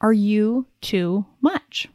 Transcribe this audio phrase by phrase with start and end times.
[0.00, 1.88] are you too much?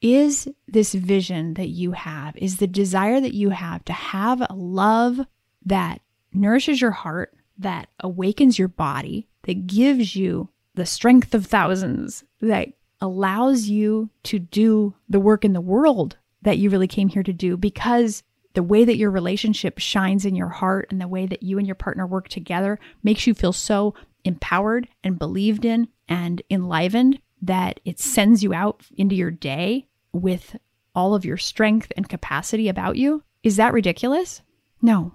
[0.00, 4.54] Is this vision that you have, is the desire that you have to have a
[4.54, 5.20] love
[5.64, 6.00] that
[6.32, 12.68] nourishes your heart, that awakens your body, that gives you the strength of thousands, that
[13.00, 17.32] allows you to do the work in the world that you really came here to
[17.32, 18.22] do because
[18.54, 21.66] the way that your relationship shines in your heart and the way that you and
[21.66, 27.78] your partner work together makes you feel so empowered and believed in and enlivened that
[27.84, 30.56] it sends you out into your day with
[30.94, 33.22] all of your strength and capacity about you.
[33.42, 34.40] Is that ridiculous?
[34.80, 35.12] No,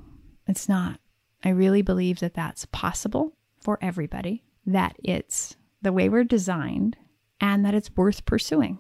[0.48, 1.00] it's not.
[1.44, 6.98] I really believe that that's possible for everybody, that it's the way we're designed,
[7.42, 8.78] and that it's worth pursuing.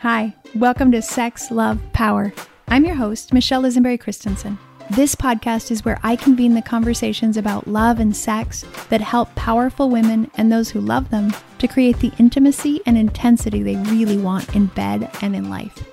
[0.00, 2.32] Hi, welcome to Sex, Love, Power.
[2.68, 4.58] I'm your host, Michelle Lisenberry Christensen.
[4.90, 9.88] This podcast is where I convene the conversations about love and sex that help powerful
[9.88, 14.52] women and those who love them to create the intimacy and intensity they really want
[14.56, 15.84] in bed and in life.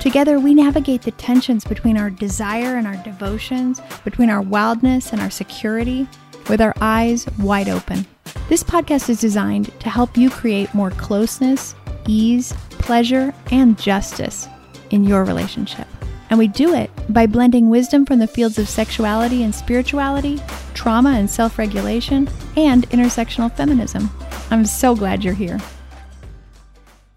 [0.00, 5.20] Together, we navigate the tensions between our desire and our devotions, between our wildness and
[5.20, 6.08] our security,
[6.48, 8.06] with our eyes wide open.
[8.48, 11.74] This podcast is designed to help you create more closeness,
[12.06, 14.48] ease, pleasure, and justice
[14.88, 15.86] in your relationship.
[16.30, 20.40] And we do it by blending wisdom from the fields of sexuality and spirituality,
[20.74, 24.10] trauma and self regulation, and intersectional feminism.
[24.50, 25.60] I'm so glad you're here.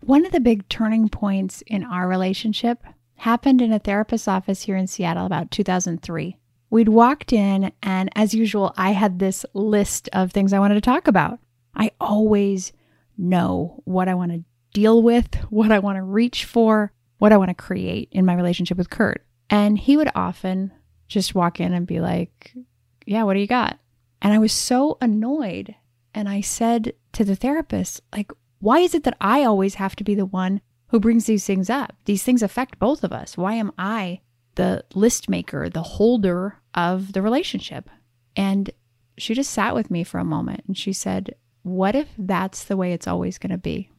[0.01, 2.83] One of the big turning points in our relationship
[3.17, 6.37] happened in a therapist's office here in Seattle about 2003.
[6.71, 10.81] We'd walked in, and as usual, I had this list of things I wanted to
[10.81, 11.39] talk about.
[11.75, 12.73] I always
[13.17, 14.43] know what I want to
[14.73, 18.33] deal with, what I want to reach for, what I want to create in my
[18.33, 19.25] relationship with Kurt.
[19.50, 20.72] And he would often
[21.08, 22.53] just walk in and be like,
[23.05, 23.80] Yeah, what do you got?
[24.22, 25.75] And I was so annoyed.
[26.14, 30.03] And I said to the therapist, like, why is it that I always have to
[30.03, 31.95] be the one who brings these things up?
[32.05, 33.38] These things affect both of us.
[33.38, 34.20] Why am I
[34.55, 37.89] the list maker, the holder of the relationship?
[38.36, 38.70] And
[39.17, 42.77] she just sat with me for a moment and she said, What if that's the
[42.77, 43.89] way it's always going to be?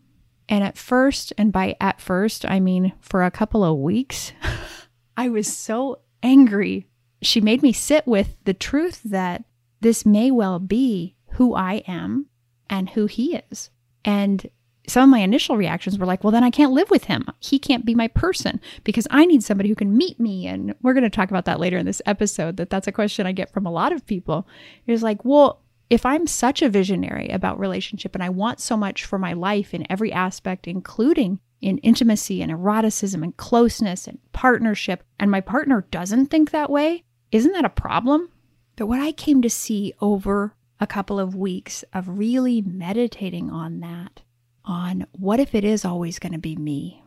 [0.48, 4.32] And at first, and by at first, I mean for a couple of weeks,
[5.16, 6.86] I was so angry.
[7.22, 9.44] She made me sit with the truth that
[9.80, 12.26] this may well be who I am
[12.68, 13.70] and who he is.
[14.04, 14.48] And
[14.86, 17.26] some of my initial reactions were like, well, then I can't live with him.
[17.38, 20.46] He can't be my person because I need somebody who can meet me.
[20.46, 23.26] And we're going to talk about that later in this episode, that that's a question
[23.26, 24.46] I get from a lot of people.
[24.86, 29.04] It's like, well, if I'm such a visionary about relationship and I want so much
[29.04, 35.02] for my life in every aspect, including in intimacy and eroticism and closeness and partnership,
[35.18, 38.30] and my partner doesn't think that way, isn't that a problem?
[38.76, 43.80] But what I came to see over a couple of weeks of really meditating on
[43.80, 44.22] that,
[44.64, 47.02] on what if it is always going to be me,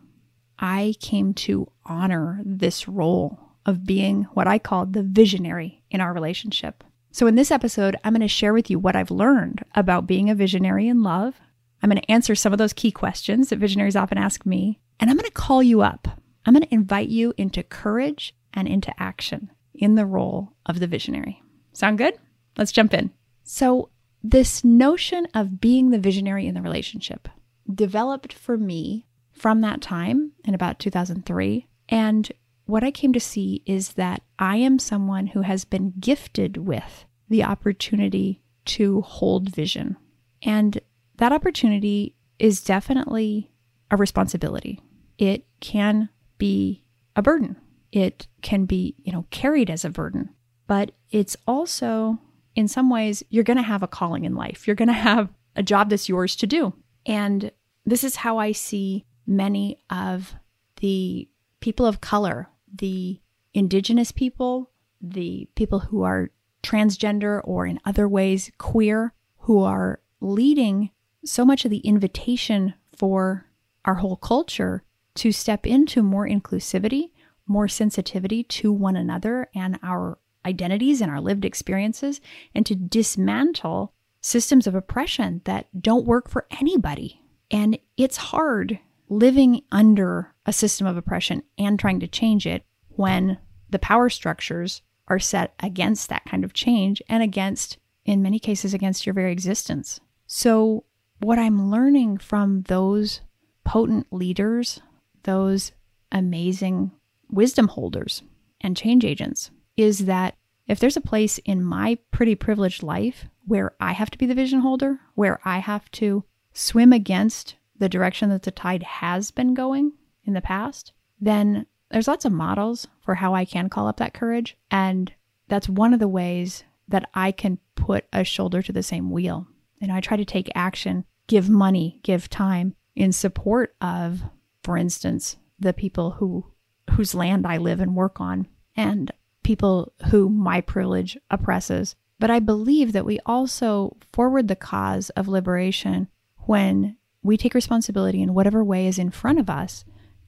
[0.59, 6.13] I came to honor this role of being what I called the visionary in our
[6.13, 6.83] relationship.
[7.11, 10.29] So, in this episode, I'm going to share with you what I've learned about being
[10.29, 11.39] a visionary in love.
[11.83, 14.79] I'm going to answer some of those key questions that visionaries often ask me.
[15.01, 16.07] And I'm going to call you up.
[16.45, 20.87] I'm going to invite you into courage and into action in the role of the
[20.87, 21.43] visionary.
[21.73, 22.17] Sound good?
[22.57, 23.11] Let's jump in.
[23.43, 23.89] So,
[24.23, 27.27] this notion of being the visionary in the relationship
[27.73, 31.67] developed for me from that time in about 2003.
[31.89, 32.31] And
[32.65, 37.03] what I came to see is that I am someone who has been gifted with
[37.27, 39.97] the opportunity to hold vision.
[40.41, 40.79] And
[41.23, 43.49] that opportunity is definitely
[43.89, 44.81] a responsibility.
[45.17, 46.83] It can be
[47.15, 47.55] a burden.
[47.93, 50.31] It can be, you know, carried as a burden.
[50.67, 52.19] But it's also
[52.55, 54.67] in some ways you're going to have a calling in life.
[54.67, 56.73] You're going to have a job that's yours to do.
[57.05, 57.53] And
[57.85, 60.35] this is how I see many of
[60.81, 61.29] the
[61.61, 63.21] people of color the
[63.53, 66.31] indigenous people, the people who are
[66.63, 70.89] transgender or in other ways queer, who are leading
[71.25, 73.47] so much of the invitation for
[73.85, 74.83] our whole culture
[75.15, 77.11] to step into more inclusivity,
[77.47, 82.19] more sensitivity to one another and our identities and our lived experiences,
[82.53, 87.21] and to dismantle systems of oppression that don't work for anybody.
[87.51, 88.79] And it's hard
[89.09, 93.37] living under a system of oppression and trying to change it when
[93.69, 98.73] the power structures are set against that kind of change and against, in many cases,
[98.73, 99.99] against your very existence.
[100.25, 100.85] So,
[101.19, 103.21] what I'm learning from those
[103.63, 104.81] potent leaders,
[105.23, 105.71] those
[106.11, 106.91] amazing
[107.29, 108.23] wisdom holders
[108.61, 110.35] and change agents, is that
[110.67, 114.35] if there's a place in my pretty privileged life where I have to be the
[114.35, 116.23] vision holder, where I have to
[116.53, 119.93] swim against the direction that the tide has been going
[120.23, 124.13] in the past, then there's lots of models for how I can call up that
[124.13, 124.57] courage.
[124.71, 125.11] And
[125.47, 129.47] that's one of the ways that I can put a shoulder to the same wheel.
[129.83, 134.23] And I try to take action, give money, give time in support of,
[134.63, 136.45] for instance, the people who
[136.91, 138.47] whose land I live and work on
[138.77, 139.11] and
[139.43, 141.97] people who my privilege oppresses.
[142.17, 146.07] But I believe that we also forward the cause of liberation
[146.45, 149.83] when we take responsibility in whatever way is in front of us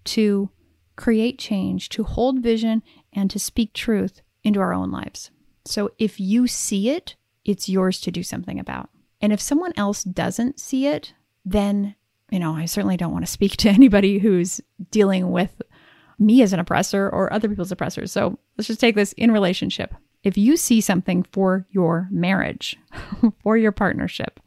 [0.06, 0.50] to
[0.98, 5.32] create change, to hold vision, and to speak truth into our own lives.
[5.64, 7.16] So if you see it,
[7.46, 8.90] it's yours to do something about.
[9.26, 11.96] And if someone else doesn't see it, then,
[12.30, 14.62] you know, I certainly don't want to speak to anybody who's
[14.92, 15.64] dealing with
[16.20, 18.12] me as an oppressor or other people's oppressors.
[18.12, 19.96] So let's just take this in relationship.
[20.24, 22.78] If you see something for your marriage,
[23.42, 24.40] for your partnership,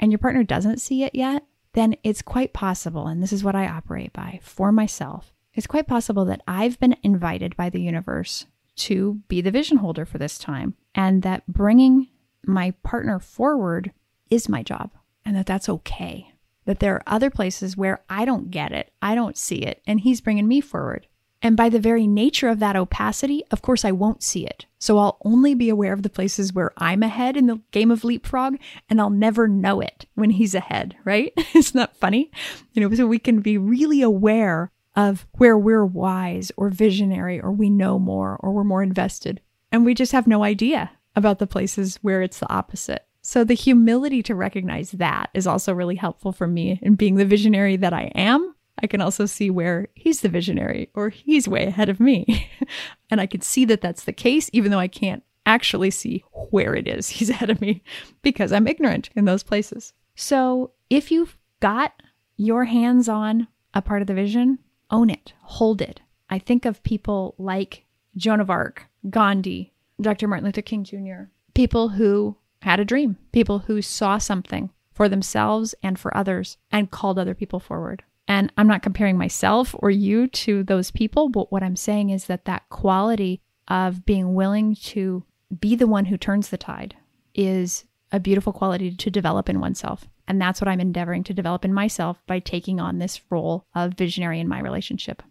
[0.00, 3.54] and your partner doesn't see it yet, then it's quite possible, and this is what
[3.54, 8.46] I operate by for myself, it's quite possible that I've been invited by the universe
[8.76, 12.08] to be the vision holder for this time, and that bringing
[12.46, 13.92] my partner forward
[14.30, 14.90] is my job,
[15.24, 16.32] and that that's okay.
[16.64, 20.00] That there are other places where I don't get it, I don't see it, and
[20.00, 21.06] he's bringing me forward.
[21.42, 24.66] And by the very nature of that opacity, of course, I won't see it.
[24.78, 28.04] So I'll only be aware of the places where I'm ahead in the game of
[28.04, 28.56] leapfrog,
[28.88, 31.32] and I'll never know it when he's ahead, right?
[31.54, 32.30] Isn't that funny?
[32.72, 37.52] You know, so we can be really aware of where we're wise or visionary or
[37.52, 39.40] we know more or we're more invested.
[39.70, 43.06] And we just have no idea about the places where it's the opposite.
[43.26, 47.24] So the humility to recognize that is also really helpful for me in being the
[47.24, 48.54] visionary that I am.
[48.80, 52.48] I can also see where he's the visionary or he's way ahead of me.
[53.10, 56.76] and I can see that that's the case, even though I can't actually see where
[56.76, 57.82] it is he's ahead of me
[58.22, 59.92] because I'm ignorant in those places.
[60.14, 62.00] So if you've got
[62.36, 66.00] your hands on a part of the vision, own it, hold it.
[66.30, 67.86] I think of people like
[68.16, 70.28] Joan of Arc, Gandhi, Dr.
[70.28, 71.24] Martin Luther King Jr.,
[71.54, 76.90] people who had a dream, people who saw something for themselves and for others and
[76.90, 78.02] called other people forward.
[78.26, 82.24] And I'm not comparing myself or you to those people, but what I'm saying is
[82.24, 85.22] that that quality of being willing to
[85.60, 86.96] be the one who turns the tide
[87.36, 90.08] is a beautiful quality to develop in oneself.
[90.26, 93.94] And that's what I'm endeavoring to develop in myself by taking on this role of
[93.94, 95.22] visionary in my relationship.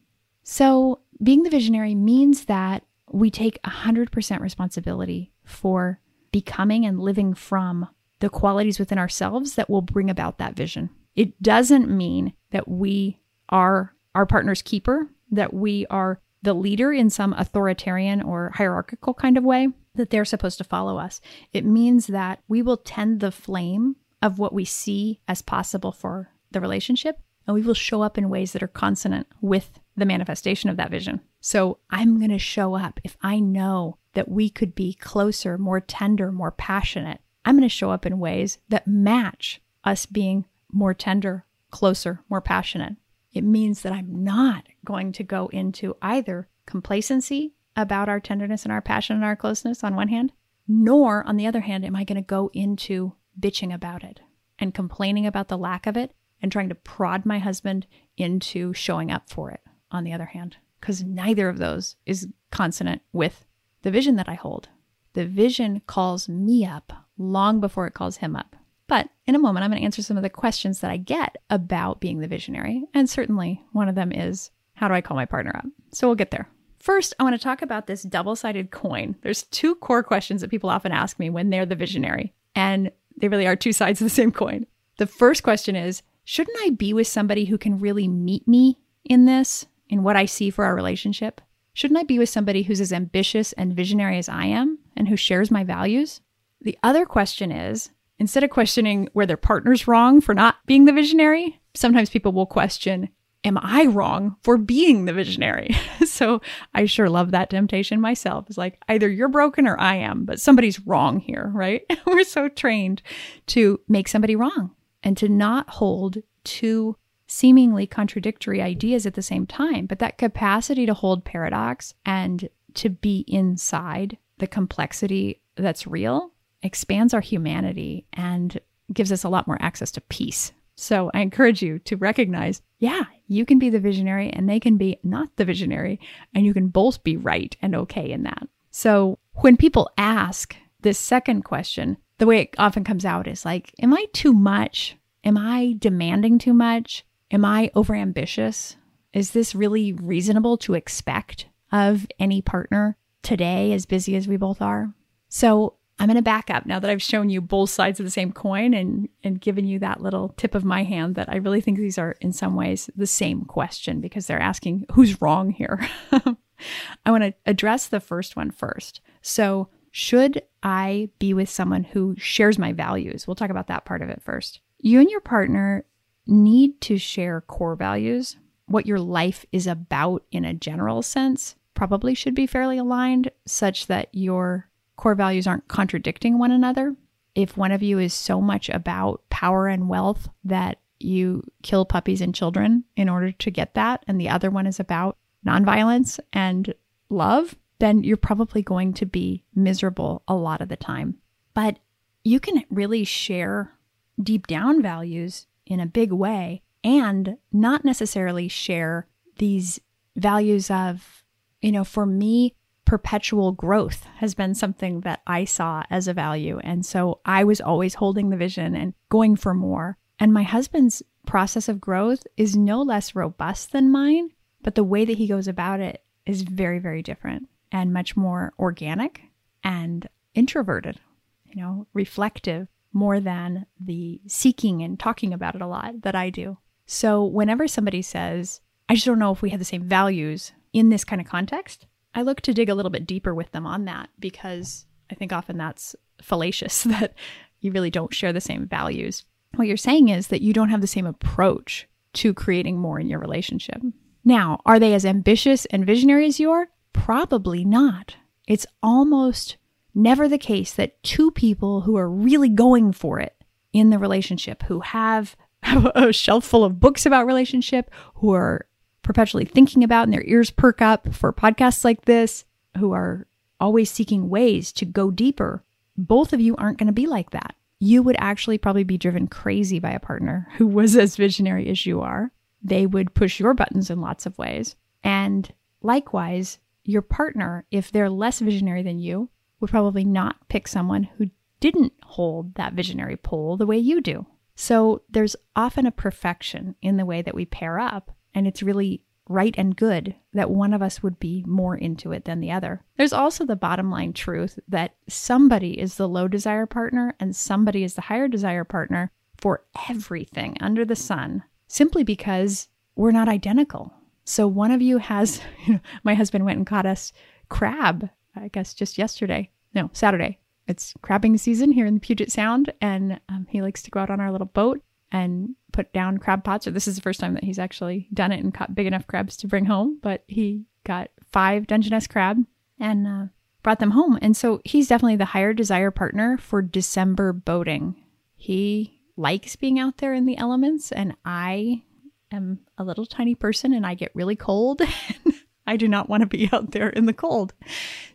[0.43, 5.99] So, being the visionary means that we take 100% responsibility for
[6.35, 7.87] becoming and living from
[8.19, 10.89] the qualities within ourselves that will bring about that vision.
[11.15, 17.09] It doesn't mean that we are our partner's keeper, that we are the leader in
[17.09, 21.21] some authoritarian or hierarchical kind of way, that they're supposed to follow us.
[21.53, 26.31] It means that we will tend the flame of what we see as possible for
[26.51, 27.17] the relationship,
[27.47, 30.91] and we will show up in ways that are consonant with the manifestation of that
[30.91, 31.21] vision.
[31.45, 35.79] So I'm going to show up if I know that we could be closer, more
[35.79, 37.21] tender, more passionate.
[37.45, 42.41] I'm going to show up in ways that match us being more tender, closer, more
[42.41, 42.95] passionate.
[43.31, 48.71] It means that I'm not going to go into either complacency about our tenderness and
[48.71, 50.33] our passion and our closeness on one hand,
[50.67, 54.19] nor on the other hand, am I going to go into bitching about it
[54.57, 56.11] and complaining about the lack of it
[56.41, 57.85] and trying to prod my husband
[58.17, 59.61] into showing up for it
[59.91, 63.43] on the other hand, because neither of those is consonant with
[63.81, 64.69] the vision that I hold.
[65.13, 68.55] The vision calls me up long before it calls him up.
[68.85, 71.37] But in a moment, I'm going to answer some of the questions that I get
[71.49, 72.83] about being the visionary.
[72.93, 75.65] And certainly one of them is how do I call my partner up?
[75.91, 76.47] So we'll get there.
[76.77, 79.15] First, I want to talk about this double sided coin.
[79.23, 83.27] There's two core questions that people often ask me when they're the visionary, and they
[83.27, 84.67] really are two sides of the same coin.
[84.99, 89.25] The first question is Shouldn't I be with somebody who can really meet me in
[89.25, 91.41] this, in what I see for our relationship?
[91.73, 95.17] Shouldn't I be with somebody who's as ambitious and visionary as I am and who
[95.17, 96.21] shares my values?
[96.61, 100.93] The other question is instead of questioning where their partner's wrong for not being the
[100.93, 103.09] visionary, sometimes people will question
[103.45, 105.75] am I wrong for being the visionary?
[106.05, 106.41] so
[106.73, 108.45] I sure love that temptation myself.
[108.47, 111.83] It's like either you're broken or I am, but somebody's wrong here, right?
[112.07, 113.03] We're so trained
[113.47, 114.71] to make somebody wrong
[115.03, 116.97] and to not hold two
[117.35, 119.85] seemingly contradictory ideas at the same time.
[119.85, 127.13] But that capacity to hold paradox and to be inside the complexity that's real expands
[127.13, 128.59] our humanity and
[128.93, 133.03] gives us a lot more access to peace so I encourage you to recognize, yeah,
[133.27, 135.99] you can be the visionary and they can be not the visionary,
[136.33, 138.47] and you can both be right and okay in that.
[138.71, 143.73] So when people ask this second question, the way it often comes out is like,
[143.81, 144.97] Am I too much?
[145.23, 147.05] Am I demanding too much?
[147.35, 148.77] Am I overambitious?
[149.11, 154.61] Is this really reasonable to expect of any partner today, as busy as we both
[154.61, 154.93] are?
[155.27, 158.09] So I'm going to back up now that I've shown you both sides of the
[158.09, 161.59] same coin and, and given you that little tip of my hand that I really
[161.59, 165.85] think these are in some ways the same question because they're asking who's wrong here.
[167.05, 169.01] I want to address the first one first.
[169.21, 173.27] So, should I be with someone who shares my values?
[173.27, 174.61] We'll talk about that part of it first.
[174.79, 175.83] You and your partner
[176.27, 178.37] need to share core values.
[178.67, 183.87] What your life is about in a general sense probably should be fairly aligned, such
[183.87, 186.95] that your core values aren't contradicting one another.
[187.35, 192.21] If one of you is so much about power and wealth that you kill puppies
[192.21, 196.73] and children in order to get that, and the other one is about nonviolence and
[197.09, 201.17] love, then you're probably going to be miserable a lot of the time.
[201.53, 201.77] But
[202.23, 203.73] you can really share
[204.21, 209.07] deep down values in a big way and not necessarily share
[209.37, 209.79] these
[210.15, 211.23] values of,
[211.61, 212.53] you know, for me,
[212.85, 216.59] perpetual growth has been something that I saw as a value.
[216.63, 219.97] And so I was always holding the vision and going for more.
[220.19, 224.29] And my husband's process of growth is no less robust than mine,
[224.61, 228.53] but the way that he goes about it is very, very different and much more
[228.59, 229.23] organic
[229.63, 230.99] and introverted,
[231.45, 236.29] you know, reflective more than the seeking and talking about it a lot that I
[236.29, 236.57] do.
[236.87, 240.89] So whenever somebody says, I just don't know if we have the same values in
[240.89, 241.85] this kind of context,
[242.15, 245.33] I look to dig a little bit deeper with them on that because I think
[245.33, 247.13] often that's fallacious that
[247.59, 249.25] you really don't share the same values.
[249.55, 253.09] What you're saying is that you don't have the same approach to creating more in
[253.09, 253.81] your relationship.
[254.23, 256.69] Now, are they as ambitious and visionary as you are?
[256.93, 258.15] Probably not.
[258.47, 259.57] It's almost
[259.95, 263.35] never the case that two people who are really going for it
[263.73, 265.35] in the relationship, who have
[265.95, 268.67] a shelf full of books about relationship, who are
[269.01, 272.45] perpetually thinking about and their ears perk up for podcasts like this,
[272.77, 273.25] who are
[273.59, 275.63] always seeking ways to go deeper,
[275.97, 277.55] both of you aren't going to be like that.
[277.79, 281.85] You would actually probably be driven crazy by a partner who was as visionary as
[281.85, 282.31] you are.
[282.63, 284.75] They would push your buttons in lots of ways.
[285.03, 289.29] And likewise, your partner, if they're less visionary than you,
[289.65, 294.27] would probably not pick someone who didn't hold that visionary pull the way you do.
[294.55, 299.01] So there's often a perfection in the way that we pair up and it's really
[299.27, 302.83] right and good that one of us would be more into it than the other.
[302.95, 307.83] There's also the bottom line truth that somebody is the low desire partner and somebody
[307.83, 313.91] is the higher desire partner for everything under the sun simply because we're not identical.
[314.25, 317.11] So one of you has, you know, my husband went and caught us
[317.49, 319.49] crab, I guess just yesterday.
[319.75, 320.39] No, Saturday.
[320.67, 324.09] It's crabbing season here in the Puget Sound, and um, he likes to go out
[324.09, 326.65] on our little boat and put down crab pots.
[326.65, 329.05] Or this is the first time that he's actually done it and caught big enough
[329.05, 329.99] crabs to bring home.
[330.01, 332.39] But he got five Dungeness crab
[332.79, 333.25] and uh,
[333.61, 334.17] brought them home.
[334.21, 337.95] And so he's definitely the higher desire partner for December boating.
[338.35, 341.83] He likes being out there in the elements, and I
[342.31, 344.81] am a little tiny person and I get really cold.
[345.67, 347.53] I do not want to be out there in the cold.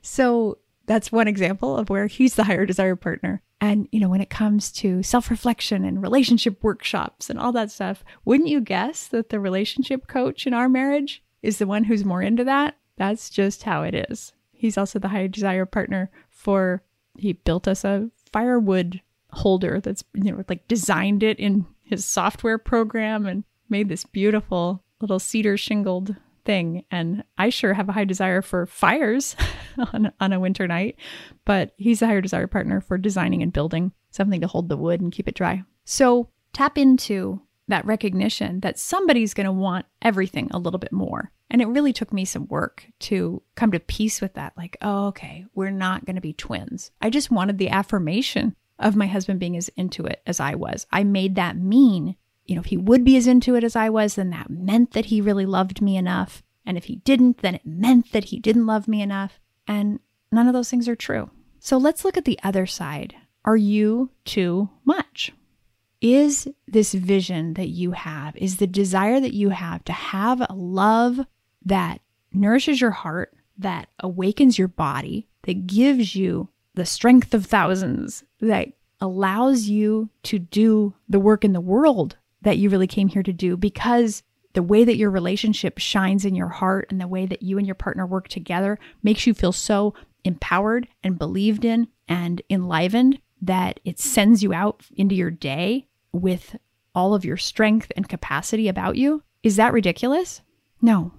[0.02, 0.59] So
[0.91, 3.41] that's one example of where he's the higher desire partner.
[3.61, 7.71] And, you know, when it comes to self reflection and relationship workshops and all that
[7.71, 12.05] stuff, wouldn't you guess that the relationship coach in our marriage is the one who's
[12.05, 12.77] more into that?
[12.97, 14.33] That's just how it is.
[14.51, 16.83] He's also the higher desire partner for,
[17.17, 22.59] he built us a firewood holder that's, you know, like designed it in his software
[22.59, 26.85] program and made this beautiful little cedar shingled thing.
[26.91, 29.37] And I sure have a high desire for fires
[29.93, 30.97] on, on a winter night,
[31.45, 35.01] but he's a higher desire partner for designing and building something to hold the wood
[35.01, 35.63] and keep it dry.
[35.85, 41.31] So tap into that recognition that somebody's going to want everything a little bit more.
[41.51, 44.53] And it really took me some work to come to peace with that.
[44.57, 46.91] Like, oh, okay, we're not going to be twins.
[47.01, 50.87] I just wanted the affirmation of my husband being as into it as I was.
[50.93, 52.17] I made that mean
[52.50, 54.90] you know, if he would be as into it as I was, then that meant
[54.90, 56.42] that he really loved me enough.
[56.66, 59.38] And if he didn't, then it meant that he didn't love me enough.
[59.69, 60.00] And
[60.33, 61.30] none of those things are true.
[61.61, 63.14] So let's look at the other side.
[63.45, 65.30] Are you too much?
[66.00, 70.52] Is this vision that you have, is the desire that you have to have a
[70.52, 71.21] love
[71.64, 72.00] that
[72.33, 78.71] nourishes your heart, that awakens your body, that gives you the strength of thousands, that
[79.00, 83.33] allows you to do the work in the world that you really came here to
[83.33, 87.43] do because the way that your relationship shines in your heart and the way that
[87.43, 89.95] you and your partner work together makes you feel so
[90.25, 96.57] empowered and believed in and enlivened that it sends you out into your day with
[96.95, 99.23] all of your strength and capacity about you.
[99.43, 100.43] Is that ridiculous?
[100.83, 101.13] No,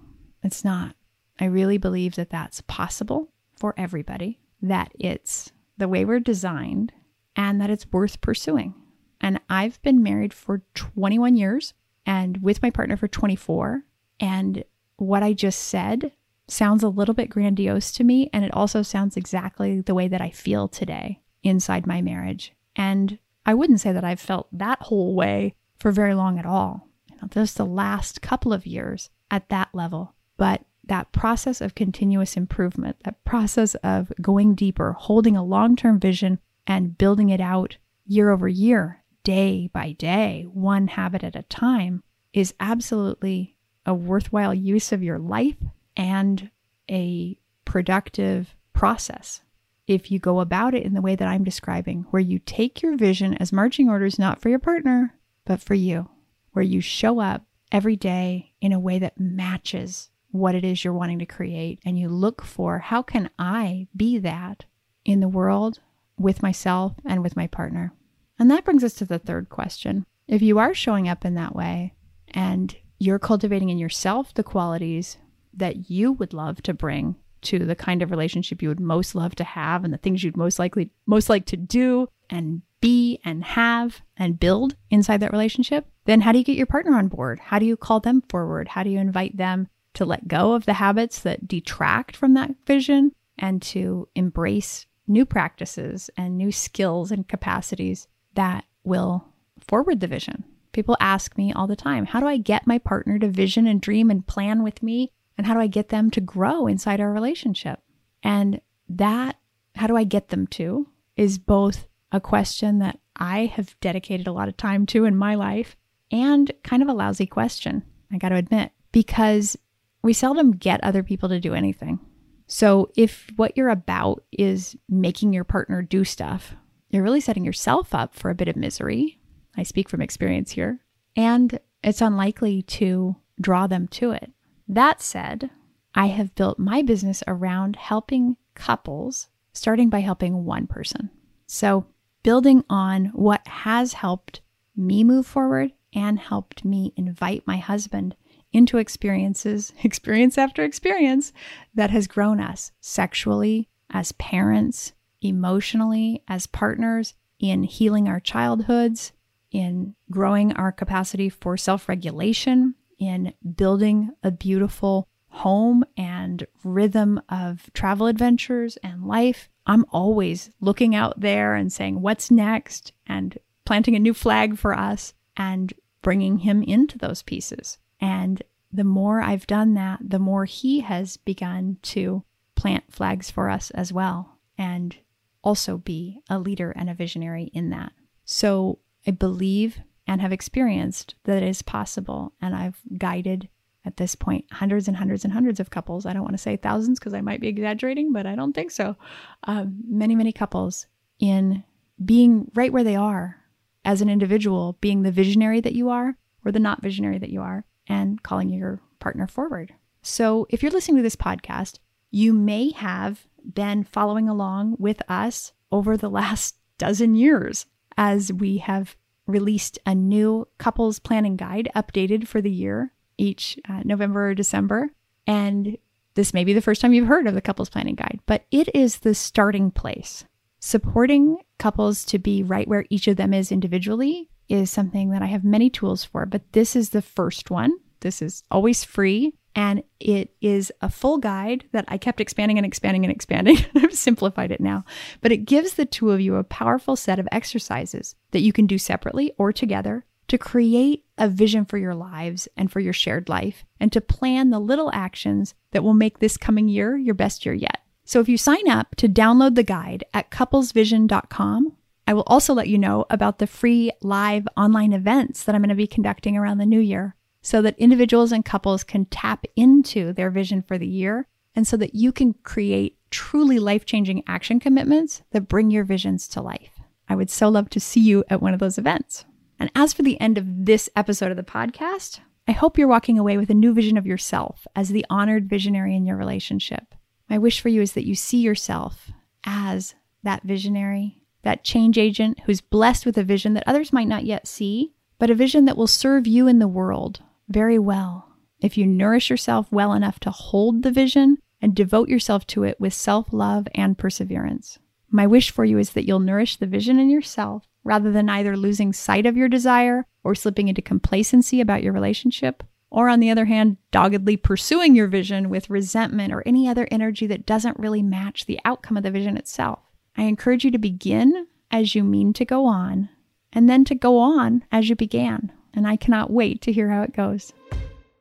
[0.43, 0.95] it's not.
[1.39, 6.91] I really believe that that's possible for everybody, that it's the way we're designed,
[7.35, 8.75] and that it's worth pursuing.
[9.21, 11.73] And I've been married for 21 years
[12.05, 13.83] and with my partner for 24.
[14.19, 14.63] And
[14.97, 16.11] what I just said
[16.47, 18.29] sounds a little bit grandiose to me.
[18.33, 22.53] And it also sounds exactly the way that I feel today inside my marriage.
[22.75, 26.87] And I wouldn't say that I've felt that whole way for very long at all.
[27.29, 30.15] Just the last couple of years at that level.
[30.37, 35.99] But that process of continuous improvement, that process of going deeper, holding a long term
[35.99, 41.43] vision and building it out year over year, day by day, one habit at a
[41.43, 45.57] time, is absolutely a worthwhile use of your life
[45.97, 46.49] and
[46.89, 49.41] a productive process.
[49.87, 52.95] If you go about it in the way that I'm describing, where you take your
[52.95, 56.09] vision as marching orders not for your partner, but for you,
[56.53, 60.93] where you show up every day in a way that matches what it is you're
[60.93, 64.65] wanting to create and you look for how can I be that
[65.03, 65.79] in the world
[66.17, 67.93] with myself and with my partner.
[68.41, 70.03] And that brings us to the third question.
[70.27, 71.93] If you are showing up in that way
[72.31, 75.17] and you're cultivating in yourself the qualities
[75.53, 79.35] that you would love to bring to the kind of relationship you would most love
[79.35, 83.43] to have and the things you'd most likely most like to do and be and
[83.43, 87.37] have and build inside that relationship, then how do you get your partner on board?
[87.37, 88.69] How do you call them forward?
[88.69, 92.55] How do you invite them to let go of the habits that detract from that
[92.65, 99.25] vision and to embrace new practices and new skills and capacities that will
[99.59, 100.43] forward the vision.
[100.71, 103.81] People ask me all the time, how do I get my partner to vision and
[103.81, 105.11] dream and plan with me?
[105.37, 107.79] And how do I get them to grow inside our relationship?
[108.23, 109.37] And that,
[109.75, 114.31] how do I get them to, is both a question that I have dedicated a
[114.31, 115.75] lot of time to in my life
[116.11, 119.57] and kind of a lousy question, I got to admit, because
[120.03, 121.99] we seldom get other people to do anything.
[122.47, 126.55] So if what you're about is making your partner do stuff,
[126.91, 129.19] you're really setting yourself up for a bit of misery.
[129.55, 130.79] I speak from experience here.
[131.15, 134.31] And it's unlikely to draw them to it.
[134.67, 135.49] That said,
[135.95, 141.09] I have built my business around helping couples, starting by helping one person.
[141.47, 141.87] So,
[142.23, 144.41] building on what has helped
[144.75, 148.15] me move forward and helped me invite my husband
[148.53, 151.33] into experiences, experience after experience,
[151.73, 159.13] that has grown us sexually, as parents, emotionally, as partners, in healing our childhoods,
[159.51, 167.69] in growing our capacity for self regulation, in building a beautiful home and rhythm of
[167.73, 169.49] travel adventures and life.
[169.65, 172.93] I'm always looking out there and saying, What's next?
[173.07, 177.77] and planting a new flag for us and bringing him into those pieces.
[177.99, 182.23] And the more I've done that, the more he has begun to
[182.55, 184.95] plant flags for us as well and
[185.43, 187.93] also be a leader and a visionary in that.
[188.25, 192.33] So I believe and have experienced that it is possible.
[192.41, 193.49] And I've guided
[193.85, 196.05] at this point hundreds and hundreds and hundreds of couples.
[196.05, 198.71] I don't want to say thousands because I might be exaggerating, but I don't think
[198.71, 198.95] so.
[199.43, 200.85] Um, many, many couples
[201.19, 201.63] in
[202.03, 203.37] being right where they are
[203.85, 207.41] as an individual, being the visionary that you are or the not visionary that you
[207.41, 209.73] are, and calling your partner forward.
[210.01, 211.77] So, if you're listening to this podcast,
[212.09, 217.65] you may have been following along with us over the last dozen years
[217.97, 218.95] as we have
[219.27, 224.89] released a new couples planning guide updated for the year each uh, November or December.
[225.27, 225.77] And
[226.15, 228.73] this may be the first time you've heard of the couples planning guide, but it
[228.75, 230.25] is the starting place.
[230.59, 235.27] Supporting couples to be right where each of them is individually is something that I
[235.27, 237.71] have many tools for, but this is the first one.
[238.01, 242.65] This is always free and it is a full guide that I kept expanding and
[242.65, 243.57] expanding and expanding.
[243.75, 244.85] I've simplified it now,
[245.21, 248.67] but it gives the two of you a powerful set of exercises that you can
[248.67, 253.27] do separately or together to create a vision for your lives and for your shared
[253.27, 257.45] life and to plan the little actions that will make this coming year your best
[257.45, 257.81] year yet.
[258.05, 261.75] So if you sign up to download the guide at couplesvision.com
[262.07, 265.69] I will also let you know about the free live online events that I'm going
[265.69, 270.13] to be conducting around the new year so that individuals and couples can tap into
[270.13, 274.59] their vision for the year and so that you can create truly life changing action
[274.59, 276.79] commitments that bring your visions to life.
[277.09, 279.25] I would so love to see you at one of those events.
[279.59, 283.19] And as for the end of this episode of the podcast, I hope you're walking
[283.19, 286.95] away with a new vision of yourself as the honored visionary in your relationship.
[287.29, 289.11] My wish for you is that you see yourself
[289.43, 294.25] as that visionary that change agent who's blessed with a vision that others might not
[294.25, 298.27] yet see, but a vision that will serve you in the world very well
[298.59, 302.79] if you nourish yourself well enough to hold the vision and devote yourself to it
[302.79, 304.79] with self love and perseverance.
[305.09, 308.55] My wish for you is that you'll nourish the vision in yourself rather than either
[308.55, 313.29] losing sight of your desire or slipping into complacency about your relationship, or on the
[313.29, 318.03] other hand, doggedly pursuing your vision with resentment or any other energy that doesn't really
[318.03, 319.79] match the outcome of the vision itself.
[320.15, 323.09] I encourage you to begin as you mean to go on,
[323.51, 325.51] and then to go on as you began.
[325.73, 327.53] And I cannot wait to hear how it goes.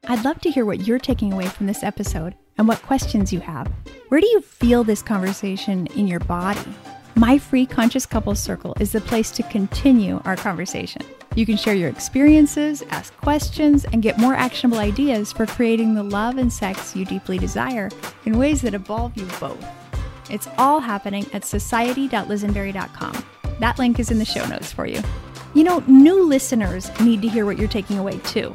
[0.09, 3.41] I'd love to hear what you're taking away from this episode and what questions you
[3.41, 3.71] have.
[4.09, 6.61] Where do you feel this conversation in your body?
[7.17, 11.03] My free Conscious Couples Circle is the place to continue our conversation.
[11.35, 16.03] You can share your experiences, ask questions, and get more actionable ideas for creating the
[16.03, 17.89] love and sex you deeply desire
[18.25, 19.65] in ways that evolve you both.
[20.31, 23.25] It's all happening at society.lisenberry.com.
[23.59, 25.03] That link is in the show notes for you.
[25.53, 28.53] You know, new listeners need to hear what you're taking away too.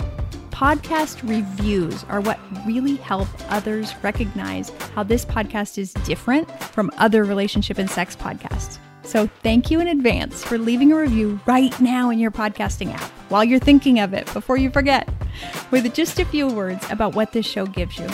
[0.51, 7.25] Podcast reviews are what really help others recognize how this podcast is different from other
[7.25, 8.77] relationship and sex podcasts.
[9.03, 13.11] So, thank you in advance for leaving a review right now in your podcasting app
[13.29, 15.09] while you're thinking of it before you forget,
[15.71, 18.07] with just a few words about what this show gives you.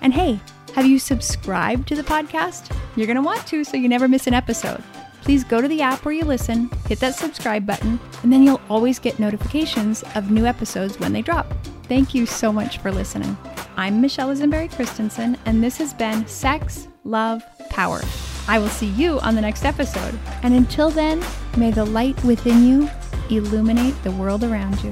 [0.00, 0.38] And hey,
[0.74, 2.74] have you subscribed to the podcast?
[2.94, 4.82] You're going to want to so you never miss an episode.
[5.22, 8.60] Please go to the app where you listen, hit that subscribe button, and then you'll
[8.68, 11.52] always get notifications of new episodes when they drop.
[11.84, 13.36] Thank you so much for listening.
[13.76, 18.00] I'm Michelle Lisenberry Christensen, and this has been Sex, Love, Power.
[18.48, 20.18] I will see you on the next episode.
[20.42, 21.22] And until then,
[21.56, 22.90] may the light within you
[23.30, 24.90] illuminate the world around you.